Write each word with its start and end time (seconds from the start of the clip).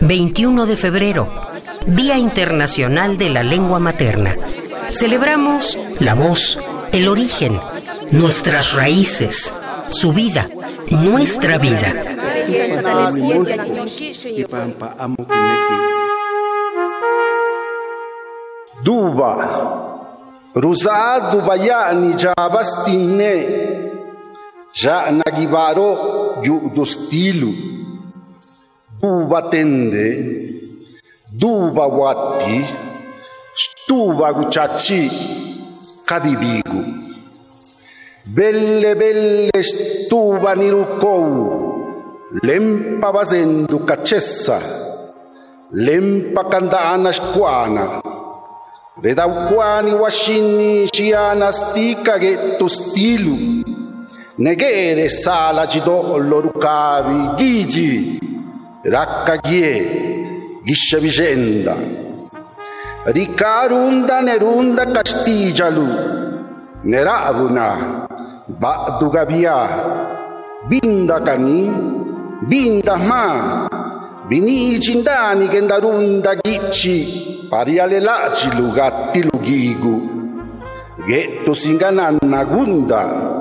21 0.00 0.66
de 0.66 0.76
febrero, 0.76 1.28
Día 1.86 2.18
Internacional 2.18 3.16
de 3.16 3.28
la 3.28 3.44
Lengua 3.44 3.78
Materna. 3.78 4.34
Celebramos 4.90 5.78
la 6.00 6.14
voz, 6.14 6.58
el 6.90 7.06
origen, 7.06 7.60
nuestras 8.10 8.74
raíces, 8.74 9.54
su 9.90 10.12
vida, 10.12 10.48
nuestra 10.90 11.58
vida. 11.58 11.94
Duba, 18.82 19.36
Rusadu 20.52 21.42
bayani 21.42 22.14
jabastine. 22.18 23.69
Já 24.72 25.10
nagibaro 25.10 26.40
yu 26.44 26.70
do 26.70 26.84
estilo, 26.84 27.52
duba 29.00 29.42
tende, 29.42 30.78
duba 31.28 31.86
wati, 31.88 32.64
stuva 33.56 34.32
guchachi, 34.32 35.10
cadibigo. 36.06 36.84
Belle 38.24 38.94
belle 38.94 39.62
stuva 39.62 40.54
nirucou, 40.54 42.30
lempa 42.40 43.10
vazendo 43.10 43.80
cachessa, 43.80 44.60
lempa 45.72 46.44
candaana 46.44 47.12
squana, 47.12 48.00
redauquani 49.02 49.94
washini 49.94 50.86
shiana 50.94 51.50
stica 51.50 52.18
getto 52.18 52.68
stilo, 52.68 53.59
negere 54.40 55.10
sala 55.10 55.66
jido 55.66 56.16
lorucavi 56.16 57.36
gigi 57.36 58.18
raccaghie 58.82 60.62
ghiscia 60.64 60.98
vicenda 60.98 61.74
ricarunda 63.04 64.22
nerunda 64.22 64.86
castigialu 64.86 65.86
neravuna 66.84 67.66
badugavia 68.62 69.56
binda 70.68 71.20
cani 71.20 71.68
binda 72.48 72.96
ma 72.96 73.68
vini 74.26 74.80
cindani 74.80 75.48
che 75.48 75.60
ndarunda 75.60 76.34
gicci 76.36 77.46
pariale 77.50 78.00
lacilu 78.00 78.72
gatti 78.72 79.20
lugigu 79.22 79.94
ghetto 81.04 81.52
singananna 81.52 82.44
gunda 82.44 83.39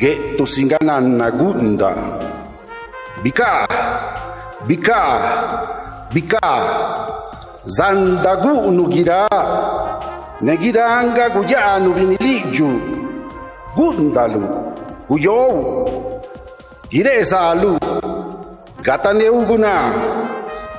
getto 0.00 0.44
singananna 0.46 1.30
gunda. 1.30 1.92
Bika 3.22 3.68
bika 4.66 5.00
bika. 6.14 6.48
Zandagu 7.64 8.70
nugira 8.72 9.28
negiranga 10.40 11.28
guyanu 11.28 11.92
biniliju 11.94 12.70
gundalu 13.76 14.42
guyou 15.08 15.52
giresalu 16.90 17.76
gataneuguna 18.82 19.92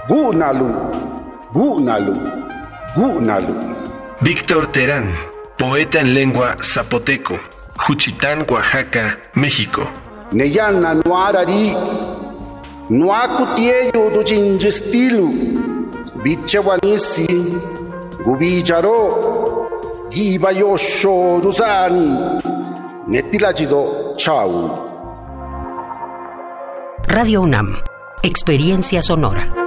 gunalu 0.09 0.69
gunalu 1.53 2.15
gunalu 2.97 3.55
Víctor 4.21 4.65
Terán, 4.71 5.05
poeta 5.57 5.99
en 5.99 6.13
lengua 6.13 6.55
zapoteco. 6.61 7.60
Juchitán, 7.77 8.45
Oaxaca, 8.49 9.17
México. 9.33 9.87
Neyana 10.31 10.93
nuarari, 10.93 11.75
nuacutieyo 12.89 14.09
do 14.13 14.23
jinjestilu, 14.23 15.27
bichewanisi, 16.23 17.27
gubicharo, 18.23 19.67
gibayosho 20.09 21.41
rusani, 21.43 22.41
netilachido, 23.07 24.15
chau. 24.17 24.89
Radio 27.07 27.41
UNAM, 27.41 27.75
experiencia 28.23 29.01
sonora. 29.01 29.60